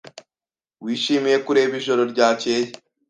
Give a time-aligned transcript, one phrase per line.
[0.83, 2.67] Wishimiye kureba ijoro ryakeye?